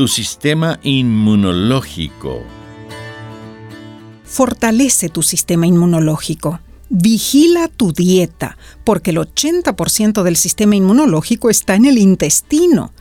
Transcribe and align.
tu 0.00 0.08
sistema 0.08 0.80
inmunológico. 0.82 2.42
Fortalece 4.24 5.10
tu 5.10 5.22
sistema 5.22 5.66
inmunológico. 5.66 6.58
Vigila 6.88 7.68
tu 7.68 7.92
dieta, 7.92 8.56
porque 8.82 9.10
el 9.10 9.18
80% 9.18 10.22
del 10.22 10.36
sistema 10.36 10.74
inmunológico 10.74 11.50
está 11.50 11.74
en 11.74 11.84
el 11.84 11.98
intestino. 11.98 12.94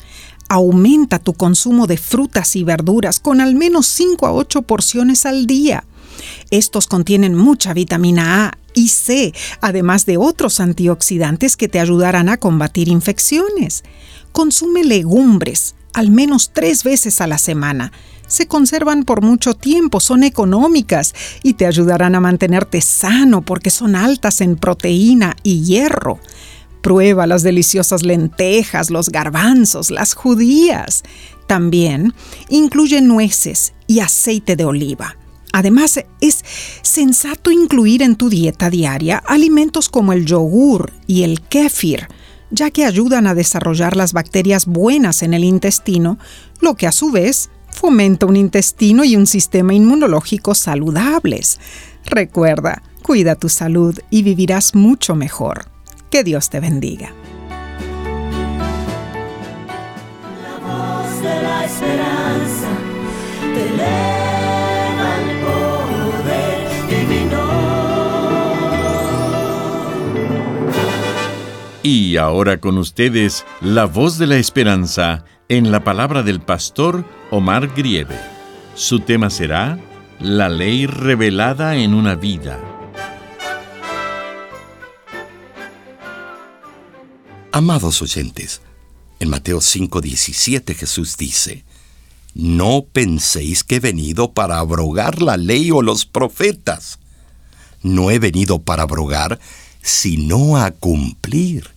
Aumenta 0.49 1.19
tu 1.19 1.35
consumo 1.35 1.87
de 1.87 1.95
frutas 1.95 2.57
y 2.57 2.65
verduras 2.65 3.21
con 3.21 3.39
al 3.39 3.55
menos 3.55 3.85
5 3.85 4.27
a 4.27 4.33
8 4.33 4.63
porciones 4.63 5.25
al 5.25 5.47
día. 5.47 5.85
Estos 6.51 6.85
contienen 6.85 7.33
mucha 7.33 7.73
vitamina 7.73 8.47
A 8.47 8.57
y 8.73 8.89
C, 8.89 9.33
además 9.61 10.05
de 10.05 10.17
otros 10.17 10.59
antioxidantes 10.59 11.55
que 11.55 11.69
te 11.69 11.79
ayudarán 11.79 12.27
a 12.27 12.35
combatir 12.35 12.89
infecciones. 12.89 13.85
Consume 14.33 14.83
legumbres, 14.83 15.75
al 15.93 16.11
menos 16.11 16.51
tres 16.53 16.83
veces 16.83 17.21
a 17.21 17.27
la 17.27 17.37
semana. 17.37 17.91
Se 18.27 18.47
conservan 18.47 19.05
por 19.05 19.21
mucho 19.21 19.55
tiempo, 19.55 19.99
son 19.99 20.23
económicas 20.23 21.15
y 21.41 21.53
te 21.53 21.65
ayudarán 21.65 22.13
a 22.13 22.19
mantenerte 22.19 22.79
sano 22.81 23.41
porque 23.41 23.71
son 23.71 23.95
altas 23.95 24.41
en 24.41 24.55
proteína 24.55 25.35
y 25.41 25.63
hierro. 25.63 26.19
Prueba 26.81 27.27
las 27.27 27.43
deliciosas 27.43 28.03
lentejas, 28.03 28.89
los 28.91 29.09
garbanzos, 29.09 29.91
las 29.91 30.13
judías. 30.13 31.03
También 31.47 32.13
incluye 32.49 33.01
nueces 33.01 33.73
y 33.87 33.99
aceite 33.99 34.55
de 34.55 34.65
oliva. 34.65 35.17
Además, 35.51 35.99
es 36.21 36.45
sensato 36.83 37.49
incluir 37.51 38.03
en 38.03 38.15
tu 38.15 38.29
dieta 38.29 38.69
diaria 38.69 39.17
alimentos 39.25 39.89
como 39.89 40.13
el 40.13 40.25
yogur 40.25 40.93
y 41.07 41.23
el 41.23 41.41
kéfir, 41.41 42.07
ya 42.51 42.71
que 42.71 42.85
ayudan 42.85 43.27
a 43.27 43.35
desarrollar 43.35 43.95
las 43.95 44.13
bacterias 44.13 44.65
buenas 44.65 45.23
en 45.23 45.33
el 45.33 45.43
intestino, 45.43 46.17
lo 46.61 46.75
que 46.75 46.87
a 46.87 46.91
su 46.91 47.11
vez 47.11 47.49
fomenta 47.69 48.25
un 48.25 48.35
intestino 48.35 49.03
y 49.03 49.15
un 49.15 49.27
sistema 49.27 49.73
inmunológico 49.73 50.55
saludables. 50.55 51.59
Recuerda, 52.05 52.81
cuida 53.03 53.35
tu 53.35 53.49
salud 53.49 53.97
y 54.09 54.23
vivirás 54.23 54.75
mucho 54.75 55.15
mejor. 55.15 55.65
Que 56.09 56.23
Dios 56.23 56.49
te 56.49 56.59
bendiga. 56.59 57.13
Y 71.81 72.17
ahora 72.17 72.59
con 72.59 72.77
ustedes, 72.77 73.45
la 73.61 73.85
voz 73.85 74.17
de 74.17 74.27
la 74.27 74.35
esperanza 74.35 75.23
en 75.47 75.71
la 75.71 75.81
palabra 75.85 76.23
del 76.23 76.41
pastor 76.41 77.05
Omar 77.31 77.73
Grieve. 77.73 78.19
Su 78.75 78.99
tema 78.99 79.29
será 79.29 79.79
La 80.19 80.49
ley 80.49 80.87
revelada 80.87 81.77
en 81.77 81.93
una 81.93 82.15
vida. 82.15 82.59
Amados 87.53 88.01
oyentes, 88.01 88.61
en 89.21 89.29
Mateo 89.29 89.59
5:17 89.59 90.75
Jesús 90.75 91.15
dice, 91.15 91.63
No 92.33 92.87
penséis 92.91 93.63
que 93.63 93.77
he 93.77 93.79
venido 93.79 94.33
para 94.33 94.59
abrogar 94.59 95.21
la 95.21 95.37
ley 95.37 95.71
o 95.71 95.81
los 95.81 96.05
profetas. 96.05 96.99
No 97.81 98.11
he 98.11 98.19
venido 98.19 98.59
para 98.59 98.83
abrogar, 98.83 99.39
sino 99.81 100.57
a 100.57 100.71
cumplir. 100.71 101.69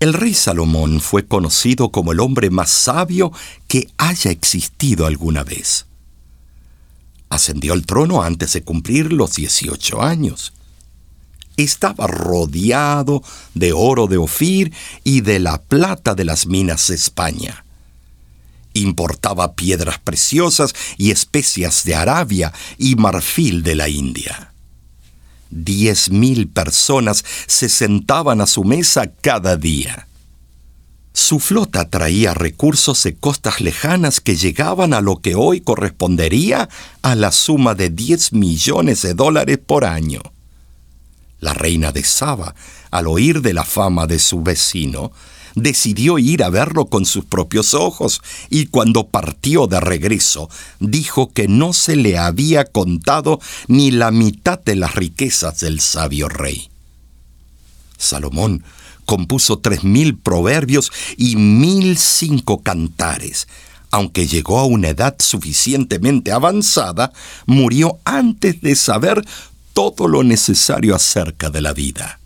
El 0.00 0.14
rey 0.14 0.32
Salomón 0.32 1.00
fue 1.00 1.26
conocido 1.26 1.90
como 1.90 2.12
el 2.12 2.20
hombre 2.20 2.48
más 2.48 2.70
sabio 2.70 3.32
que 3.68 3.88
haya 3.98 4.30
existido 4.30 5.04
alguna 5.04 5.44
vez. 5.44 5.86
Ascendió 7.28 7.74
al 7.74 7.84
trono 7.84 8.22
antes 8.22 8.54
de 8.54 8.62
cumplir 8.62 9.12
los 9.12 9.34
18 9.34 10.00
años. 10.00 10.54
Estaba 11.58 12.06
rodeado 12.06 13.22
de 13.54 13.74
oro 13.74 14.06
de 14.06 14.16
Ofir 14.16 14.72
y 15.04 15.20
de 15.20 15.38
la 15.38 15.60
plata 15.60 16.14
de 16.14 16.24
las 16.24 16.46
minas 16.46 16.88
de 16.88 16.94
España. 16.94 17.66
Importaba 18.72 19.52
piedras 19.54 19.98
preciosas 19.98 20.74
y 20.96 21.10
especias 21.10 21.84
de 21.84 21.94
Arabia 21.94 22.54
y 22.78 22.96
marfil 22.96 23.62
de 23.62 23.74
la 23.74 23.88
India. 23.90 24.49
Diez 25.50 26.10
mil 26.10 26.48
personas 26.48 27.24
se 27.46 27.68
sentaban 27.68 28.40
a 28.40 28.46
su 28.46 28.64
mesa 28.64 29.10
cada 29.20 29.56
día. 29.56 30.06
Su 31.12 31.40
flota 31.40 31.90
traía 31.90 32.34
recursos 32.34 33.02
de 33.02 33.16
costas 33.16 33.60
lejanas 33.60 34.20
que 34.20 34.36
llegaban 34.36 34.94
a 34.94 35.00
lo 35.00 35.16
que 35.16 35.34
hoy 35.34 35.60
correspondería 35.60 36.68
a 37.02 37.14
la 37.16 37.32
suma 37.32 37.74
de 37.74 37.90
10 37.90 38.32
millones 38.32 39.02
de 39.02 39.14
dólares 39.14 39.58
por 39.58 39.84
año. 39.84 40.22
La 41.40 41.52
reina 41.52 41.90
de 41.90 42.04
Saba, 42.04 42.54
al 42.90 43.08
oír 43.08 43.42
de 43.42 43.54
la 43.54 43.64
fama 43.64 44.06
de 44.06 44.18
su 44.18 44.42
vecino, 44.42 45.10
decidió 45.54 46.18
ir 46.18 46.42
a 46.42 46.50
verlo 46.50 46.86
con 46.86 47.04
sus 47.04 47.24
propios 47.24 47.74
ojos 47.74 48.20
y 48.48 48.66
cuando 48.66 49.08
partió 49.08 49.66
de 49.66 49.80
regreso 49.80 50.48
dijo 50.78 51.32
que 51.32 51.48
no 51.48 51.72
se 51.72 51.96
le 51.96 52.18
había 52.18 52.64
contado 52.64 53.40
ni 53.68 53.90
la 53.90 54.10
mitad 54.10 54.58
de 54.60 54.76
las 54.76 54.94
riquezas 54.94 55.60
del 55.60 55.80
sabio 55.80 56.28
rey. 56.28 56.70
Salomón 57.98 58.64
compuso 59.04 59.58
tres 59.58 59.82
mil 59.82 60.16
proverbios 60.16 60.92
y 61.16 61.36
mil 61.36 61.98
cinco 61.98 62.62
cantares. 62.62 63.48
Aunque 63.90 64.28
llegó 64.28 64.60
a 64.60 64.66
una 64.66 64.90
edad 64.90 65.16
suficientemente 65.18 66.30
avanzada, 66.30 67.12
murió 67.44 67.98
antes 68.04 68.60
de 68.60 68.76
saber 68.76 69.24
todo 69.72 70.06
lo 70.06 70.22
necesario 70.22 70.94
acerca 70.94 71.50
de 71.50 71.60
la 71.60 71.72
vida 71.72 72.19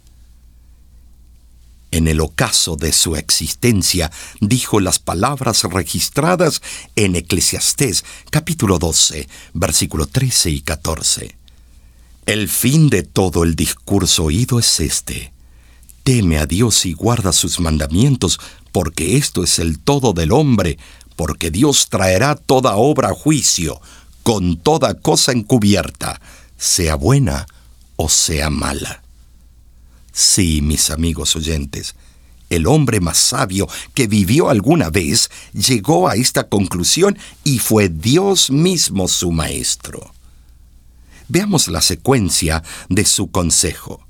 en 1.94 2.08
el 2.08 2.20
ocaso 2.20 2.74
de 2.74 2.92
su 2.92 3.14
existencia, 3.14 4.10
dijo 4.40 4.80
las 4.80 4.98
palabras 4.98 5.62
registradas 5.62 6.60
en 6.96 7.14
Eclesiastés 7.14 8.04
capítulo 8.30 8.80
12, 8.80 9.28
versículo 9.52 10.06
13 10.06 10.50
y 10.50 10.60
14. 10.60 11.36
El 12.26 12.48
fin 12.48 12.90
de 12.90 13.04
todo 13.04 13.44
el 13.44 13.54
discurso 13.54 14.24
oído 14.24 14.58
es 14.58 14.80
este. 14.80 15.32
Teme 16.02 16.38
a 16.38 16.46
Dios 16.46 16.84
y 16.84 16.94
guarda 16.94 17.32
sus 17.32 17.60
mandamientos, 17.60 18.40
porque 18.72 19.16
esto 19.16 19.44
es 19.44 19.60
el 19.60 19.78
todo 19.78 20.12
del 20.12 20.32
hombre, 20.32 20.78
porque 21.14 21.52
Dios 21.52 21.88
traerá 21.90 22.34
toda 22.34 22.74
obra 22.74 23.10
a 23.10 23.14
juicio, 23.14 23.80
con 24.24 24.56
toda 24.56 24.94
cosa 24.94 25.30
encubierta, 25.30 26.20
sea 26.56 26.96
buena 26.96 27.46
o 27.94 28.08
sea 28.08 28.50
mala. 28.50 29.03
Sí, 30.14 30.62
mis 30.62 30.90
amigos 30.90 31.34
oyentes, 31.34 31.96
el 32.48 32.68
hombre 32.68 33.00
más 33.00 33.18
sabio 33.18 33.66
que 33.94 34.06
vivió 34.06 34.48
alguna 34.48 34.88
vez 34.88 35.28
llegó 35.52 36.08
a 36.08 36.14
esta 36.14 36.48
conclusión 36.48 37.18
y 37.42 37.58
fue 37.58 37.88
Dios 37.88 38.48
mismo 38.48 39.08
su 39.08 39.32
maestro. 39.32 40.14
Veamos 41.26 41.66
la 41.66 41.80
secuencia 41.80 42.62
de 42.88 43.04
su 43.04 43.32
consejo. 43.32 44.06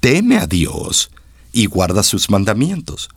Teme 0.00 0.38
a 0.38 0.48
Dios 0.48 1.12
y 1.52 1.66
guarda 1.66 2.02
sus 2.02 2.28
mandamientos. 2.28 3.10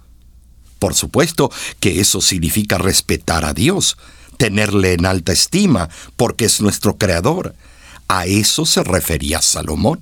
Por 0.78 0.94
supuesto 0.94 1.50
que 1.80 2.02
eso 2.02 2.22
significa 2.22 2.78
respetar 2.78 3.46
a 3.46 3.54
Dios, 3.56 3.98
tenerle 4.38 4.94
en 4.94 5.08
alta 5.08 5.32
estima, 5.32 5.90
porque 6.18 6.46
es 6.46 6.62
nuestro 6.62 7.00
creador. 7.00 7.56
A 8.08 8.28
eso 8.28 8.68
se 8.68 8.84
refería 8.84 9.42
Salomón. 9.42 10.02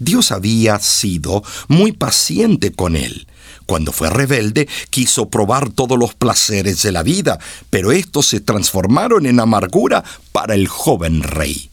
Dios 0.00 0.32
había 0.32 0.80
sido 0.80 1.44
muy 1.68 1.92
paciente 1.92 2.72
con 2.72 2.96
él. 2.96 3.28
Cuando 3.66 3.92
fue 3.92 4.10
rebelde, 4.10 4.66
quiso 4.88 5.28
probar 5.28 5.70
todos 5.70 5.96
los 5.98 6.14
placeres 6.14 6.82
de 6.82 6.90
la 6.90 7.04
vida, 7.04 7.38
pero 7.68 7.92
estos 7.92 8.26
se 8.26 8.40
transformaron 8.40 9.26
en 9.26 9.38
amargura 9.38 10.02
para 10.32 10.54
el 10.54 10.66
joven 10.66 11.22
rey. 11.22 11.70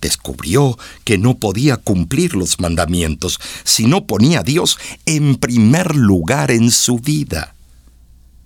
Descubrió 0.00 0.76
que 1.04 1.16
no 1.16 1.38
podía 1.38 1.76
cumplir 1.76 2.34
los 2.34 2.60
mandamientos 2.60 3.38
si 3.64 3.86
no 3.86 4.06
ponía 4.06 4.40
a 4.40 4.42
Dios 4.42 4.76
en 5.06 5.36
primer 5.36 5.96
lugar 5.96 6.50
en 6.50 6.70
su 6.70 6.98
vida. 6.98 7.54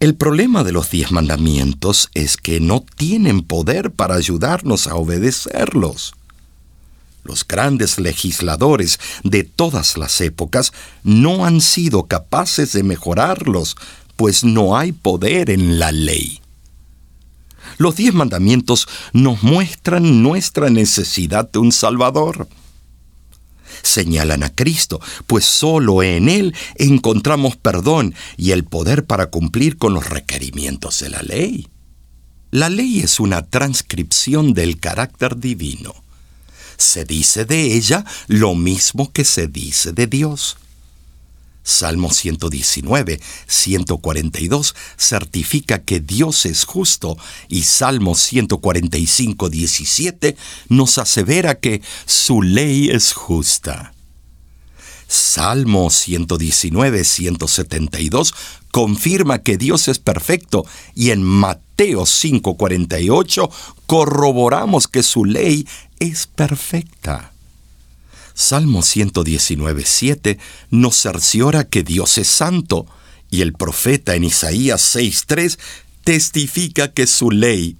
El 0.00 0.14
problema 0.14 0.64
de 0.64 0.72
los 0.72 0.90
diez 0.90 1.10
mandamientos 1.12 2.10
es 2.14 2.36
que 2.36 2.60
no 2.60 2.84
tienen 2.96 3.42
poder 3.42 3.90
para 3.90 4.14
ayudarnos 4.14 4.86
a 4.86 4.94
obedecerlos. 4.94 6.14
Los 7.22 7.46
grandes 7.46 7.98
legisladores 7.98 8.98
de 9.24 9.44
todas 9.44 9.96
las 9.96 10.20
épocas 10.20 10.72
no 11.02 11.44
han 11.44 11.60
sido 11.60 12.06
capaces 12.06 12.72
de 12.72 12.82
mejorarlos, 12.82 13.76
pues 14.16 14.42
no 14.42 14.76
hay 14.76 14.92
poder 14.92 15.50
en 15.50 15.78
la 15.78 15.92
ley. 15.92 16.40
Los 17.78 17.96
diez 17.96 18.14
mandamientos 18.14 18.88
nos 19.12 19.42
muestran 19.42 20.22
nuestra 20.22 20.70
necesidad 20.70 21.50
de 21.50 21.58
un 21.58 21.72
Salvador. 21.72 22.48
Señalan 23.82 24.42
a 24.42 24.50
Cristo, 24.50 25.00
pues 25.26 25.44
solo 25.44 26.02
en 26.02 26.28
Él 26.28 26.54
encontramos 26.76 27.56
perdón 27.56 28.14
y 28.36 28.50
el 28.50 28.64
poder 28.64 29.06
para 29.06 29.26
cumplir 29.26 29.78
con 29.78 29.94
los 29.94 30.08
requerimientos 30.08 31.00
de 31.00 31.10
la 31.10 31.22
ley. 31.22 31.68
La 32.50 32.68
ley 32.68 33.00
es 33.00 33.20
una 33.20 33.42
transcripción 33.42 34.52
del 34.52 34.80
carácter 34.80 35.38
divino 35.38 35.94
se 36.82 37.04
dice 37.04 37.44
de 37.44 37.74
ella 37.74 38.04
lo 38.26 38.54
mismo 38.54 39.12
que 39.12 39.24
se 39.24 39.46
dice 39.46 39.92
de 39.92 40.06
Dios. 40.06 40.56
Salmo 41.62 42.10
119, 42.10 43.20
142 43.46 44.74
certifica 44.96 45.82
que 45.82 46.00
Dios 46.00 46.46
es 46.46 46.64
justo 46.64 47.16
y 47.48 47.62
Salmo 47.62 48.14
145, 48.14 49.50
17 49.50 50.36
nos 50.68 50.98
asevera 50.98 51.60
que 51.60 51.82
su 52.06 52.42
ley 52.42 52.88
es 52.90 53.12
justa. 53.12 53.92
Salmo 55.06 55.90
119, 55.90 57.04
172 57.04 58.34
confirma 58.70 59.42
que 59.42 59.56
Dios 59.56 59.88
es 59.88 59.98
perfecto 59.98 60.64
y 60.94 61.10
en 61.10 61.22
Mateo 61.22 61.69
5:48 61.88 63.50
corroboramos 63.86 64.86
que 64.88 65.02
su 65.02 65.24
ley 65.24 65.66
es 65.98 66.26
perfecta. 66.26 67.32
Salmo 68.34 68.82
119, 68.82 69.84
7 69.84 70.38
nos 70.70 70.96
cerciora 70.96 71.64
que 71.64 71.82
Dios 71.82 72.18
es 72.18 72.28
santo 72.28 72.86
y 73.30 73.42
el 73.42 73.52
profeta 73.52 74.14
en 74.14 74.24
Isaías 74.24 74.94
6.3 74.94 75.58
testifica 76.04 76.92
que 76.92 77.06
su 77.06 77.30
ley 77.30 77.76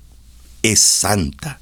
es 0.62 0.80
santa. 0.80 1.60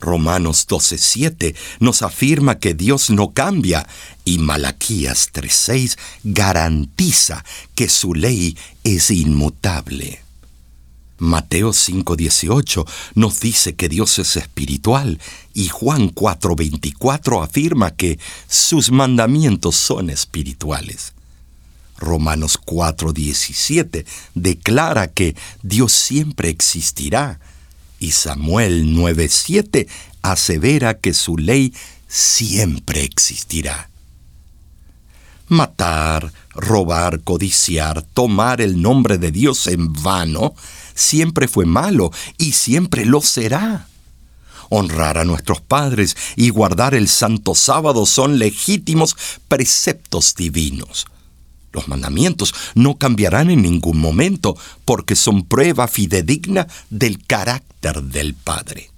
Romanos 0.00 0.66
12:7 0.68 1.54
nos 1.80 2.02
afirma 2.02 2.58
que 2.58 2.74
Dios 2.74 3.10
no 3.10 3.32
cambia 3.32 3.86
y 4.24 4.38
Malaquías 4.38 5.30
3:6 5.32 5.98
garantiza 6.24 7.44
que 7.74 7.88
su 7.88 8.14
ley 8.14 8.56
es 8.82 9.10
inmutable. 9.10 10.23
Mateo 11.18 11.72
5:18 11.72 12.84
nos 13.14 13.40
dice 13.40 13.74
que 13.74 13.88
Dios 13.88 14.18
es 14.18 14.36
espiritual 14.36 15.20
y 15.52 15.68
Juan 15.68 16.08
4:24 16.08 17.42
afirma 17.42 17.92
que 17.92 18.18
sus 18.48 18.90
mandamientos 18.90 19.76
son 19.76 20.10
espirituales. 20.10 21.12
Romanos 21.98 22.58
4:17 22.64 24.04
declara 24.34 25.06
que 25.08 25.36
Dios 25.62 25.92
siempre 25.92 26.48
existirá 26.48 27.38
y 28.00 28.10
Samuel 28.10 28.94
9:7 28.94 29.86
asevera 30.22 30.98
que 30.98 31.14
su 31.14 31.36
ley 31.36 31.72
siempre 32.08 33.04
existirá. 33.04 33.90
Matar, 35.48 36.32
robar, 36.54 37.20
codiciar, 37.20 38.02
tomar 38.02 38.60
el 38.60 38.80
nombre 38.80 39.18
de 39.18 39.30
Dios 39.30 39.66
en 39.66 39.92
vano, 39.92 40.54
siempre 40.94 41.48
fue 41.48 41.66
malo 41.66 42.10
y 42.38 42.52
siempre 42.52 43.04
lo 43.04 43.20
será. 43.20 43.88
Honrar 44.70 45.18
a 45.18 45.24
nuestros 45.24 45.60
padres 45.60 46.16
y 46.36 46.50
guardar 46.50 46.94
el 46.94 47.08
santo 47.08 47.54
sábado 47.54 48.06
son 48.06 48.38
legítimos 48.38 49.16
preceptos 49.48 50.34
divinos. 50.34 51.06
Los 51.72 51.88
mandamientos 51.88 52.54
no 52.74 52.96
cambiarán 52.96 53.50
en 53.50 53.62
ningún 53.62 53.98
momento 53.98 54.56
porque 54.84 55.16
son 55.16 55.44
prueba 55.44 55.88
fidedigna 55.88 56.68
del 56.88 57.24
carácter 57.26 58.02
del 58.02 58.34
Padre. 58.34 58.90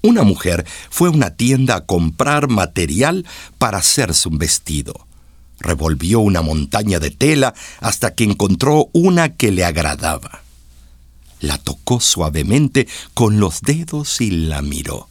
Una 0.00 0.22
mujer 0.24 0.66
fue 0.90 1.08
a 1.08 1.12
una 1.12 1.36
tienda 1.36 1.76
a 1.76 1.86
comprar 1.86 2.48
material 2.48 3.24
para 3.58 3.78
hacerse 3.78 4.28
un 4.28 4.38
vestido. 4.38 5.06
Revolvió 5.60 6.20
una 6.20 6.42
montaña 6.42 6.98
de 6.98 7.10
tela 7.10 7.54
hasta 7.80 8.14
que 8.14 8.24
encontró 8.24 8.88
una 8.92 9.36
que 9.36 9.52
le 9.52 9.64
agradaba. 9.64 10.41
La 11.42 11.58
tocó 11.58 11.98
suavemente 11.98 12.86
con 13.14 13.40
los 13.40 13.62
dedos 13.62 14.20
y 14.20 14.30
la 14.30 14.62
miró. 14.62 15.08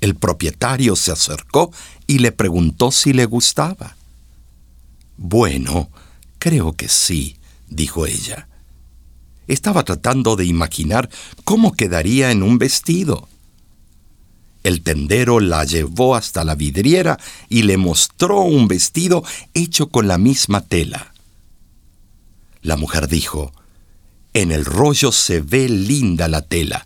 El 0.00 0.16
propietario 0.16 0.96
se 0.96 1.12
acercó 1.12 1.72
y 2.08 2.18
le 2.18 2.32
preguntó 2.32 2.90
si 2.90 3.12
le 3.12 3.24
gustaba. 3.24 3.96
Bueno, 5.16 5.90
creo 6.40 6.72
que 6.72 6.88
sí, 6.88 7.36
dijo 7.68 8.04
ella. 8.04 8.48
Estaba 9.46 9.84
tratando 9.84 10.34
de 10.34 10.44
imaginar 10.44 11.08
cómo 11.44 11.72
quedaría 11.72 12.32
en 12.32 12.42
un 12.42 12.58
vestido. 12.58 13.28
El 14.64 14.82
tendero 14.82 15.38
la 15.38 15.64
llevó 15.64 16.16
hasta 16.16 16.44
la 16.44 16.56
vidriera 16.56 17.16
y 17.48 17.62
le 17.62 17.76
mostró 17.76 18.40
un 18.40 18.66
vestido 18.66 19.22
hecho 19.54 19.88
con 19.88 20.08
la 20.08 20.18
misma 20.18 20.62
tela. 20.62 21.14
La 22.60 22.76
mujer 22.76 23.06
dijo, 23.06 23.52
En 24.34 24.52
el 24.52 24.64
rollo 24.64 25.12
se 25.12 25.40
ve 25.40 25.68
linda 25.68 26.28
la 26.28 26.42
tela, 26.42 26.84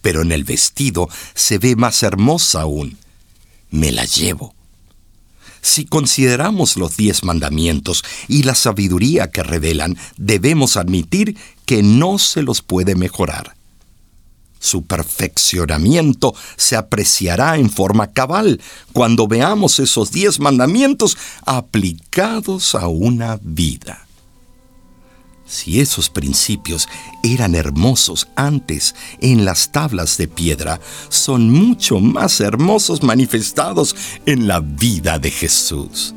pero 0.00 0.22
en 0.22 0.32
el 0.32 0.44
vestido 0.44 1.08
se 1.34 1.58
ve 1.58 1.76
más 1.76 2.02
hermosa 2.02 2.62
aún. 2.62 2.98
Me 3.70 3.92
la 3.92 4.04
llevo. 4.04 4.54
Si 5.62 5.84
consideramos 5.84 6.76
los 6.76 6.96
diez 6.96 7.22
mandamientos 7.22 8.04
y 8.26 8.42
la 8.42 8.56
sabiduría 8.56 9.30
que 9.30 9.44
revelan, 9.44 9.96
debemos 10.16 10.76
admitir 10.76 11.36
que 11.66 11.84
no 11.84 12.18
se 12.18 12.42
los 12.42 12.62
puede 12.62 12.96
mejorar. 12.96 13.54
Su 14.58 14.82
perfeccionamiento 14.82 16.34
se 16.56 16.76
apreciará 16.76 17.56
en 17.56 17.70
forma 17.70 18.12
cabal 18.12 18.60
cuando 18.92 19.26
veamos 19.26 19.78
esos 19.78 20.12
diez 20.12 20.40
mandamientos 20.40 21.16
aplicados 21.44 22.74
a 22.74 22.88
una 22.88 23.38
vida. 23.42 24.06
Si 25.46 25.80
esos 25.80 26.08
principios 26.08 26.88
eran 27.22 27.54
hermosos 27.54 28.28
antes 28.36 28.94
en 29.20 29.44
las 29.44 29.72
tablas 29.72 30.16
de 30.16 30.28
piedra, 30.28 30.80
son 31.08 31.50
mucho 31.50 32.00
más 32.00 32.40
hermosos 32.40 33.02
manifestados 33.02 33.94
en 34.24 34.46
la 34.46 34.60
vida 34.60 35.18
de 35.18 35.30
Jesús. 35.30 36.14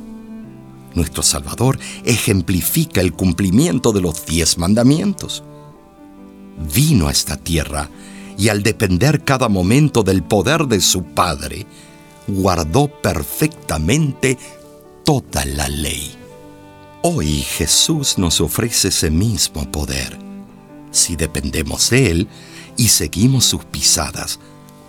Nuestro 0.94 1.24
Salvador 1.24 1.77
ejemplifica 2.05 3.01
el 3.01 3.13
cumplimiento 3.13 3.91
de 3.91 4.01
los 4.01 4.25
diez 4.25 4.58
mandamientos. 4.58 5.44
Vino 6.74 7.10
a 7.10 7.12
esta 7.12 7.36
tierra 7.36 7.89
y 8.38 8.50
al 8.50 8.63
depender 8.63 9.24
cada 9.24 9.50
momento 9.50 10.03
del 10.03 10.24
poder 10.24 10.67
de 10.67 10.79
su 10.79 11.03
Padre, 11.03 11.65
guardó 12.27 12.88
perfectamente 12.88 14.38
toda 15.03 15.46
la 15.46 15.67
ley. 15.67 16.25
Hoy 17.07 17.41
Jesús 17.41 18.17
nos 18.17 18.41
ofrece 18.41 18.88
ese 18.88 19.12
mismo 19.12 19.69
poder. 19.69 20.17
Si 20.89 21.15
dependemos 21.15 21.91
de 21.91 22.09
Él 22.09 22.27
y 22.77 22.88
seguimos 22.88 23.45
sus 23.45 23.63
pisadas, 23.63 24.39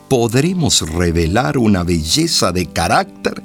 podremos 0.09 0.81
revelar 0.91 1.59
una 1.59 1.83
belleza 1.83 2.53
de 2.53 2.65
carácter 2.73 3.43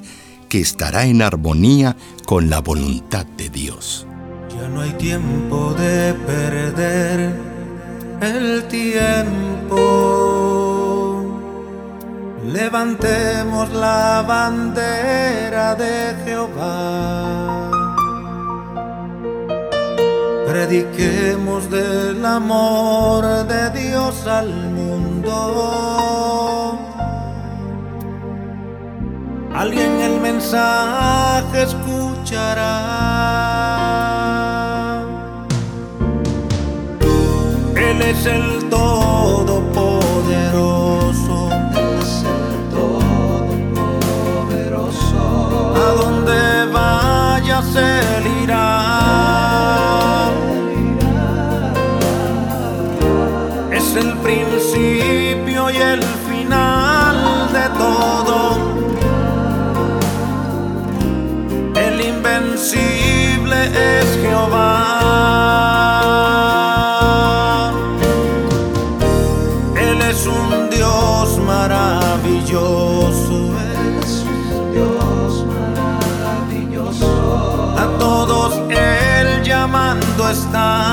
que 0.48 0.60
estará 0.60 1.04
en 1.04 1.20
armonía 1.20 1.98
con 2.24 2.48
la 2.48 2.60
voluntad 2.60 3.26
de 3.36 3.50
Dios. 3.50 4.06
Ya 4.48 4.66
no 4.70 4.80
hay 4.80 4.92
tiempo 4.92 5.74
de 5.74 6.14
perder 6.14 7.38
el 8.22 8.64
tiempo. 8.68 9.76
Levantemos 12.50 13.70
la 13.74 14.24
bandera 14.26 15.74
de 15.74 16.16
Jehová. 16.24 17.81
Prediquemos 20.64 21.68
del 21.70 22.24
amor 22.24 23.24
de 23.48 23.70
Dios 23.70 24.24
al 24.28 24.70
mundo. 24.70 25.34
Alguien 29.52 30.00
el 30.00 30.20
mensaje 30.20 31.64
escuchará. 31.64 32.62
Él 37.74 38.00
es 38.02 38.24
el 38.26 38.68
Todopoderoso. 38.70 39.21
Es 70.12 70.26
un 70.26 70.68
Dios 70.68 71.38
maravilloso. 71.38 72.58
Es 74.02 74.24
un 74.54 74.72
Dios 74.72 75.46
maravilloso. 75.46 77.08
A 77.78 77.86
todos 77.98 78.52
Él 78.70 79.42
llamando 79.42 80.28
está. 80.28 80.91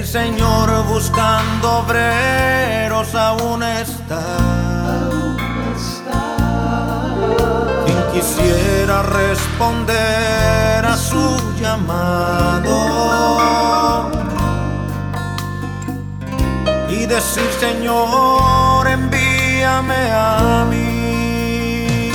El 0.00 0.06
Señor 0.06 0.68
buscando 0.86 1.80
obreros 1.80 3.14
aún 3.14 3.62
está. 3.62 4.22
Quien 7.84 8.02
quisiera 8.10 9.02
responder 9.02 10.86
a 10.86 10.96
su 10.96 11.36
llamado 11.60 12.78
y 16.88 17.04
decir, 17.04 17.50
Señor, 17.60 18.88
envíame 18.88 20.12
a 20.12 20.66
mí. 20.70 22.10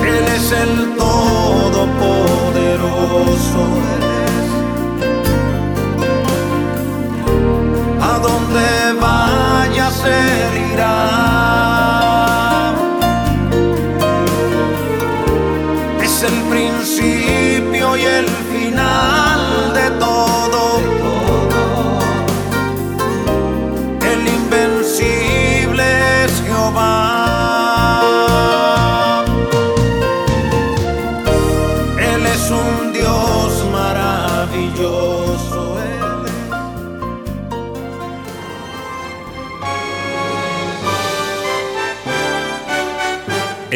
Él 0.00 0.26
es 0.34 0.50
el 0.50 0.96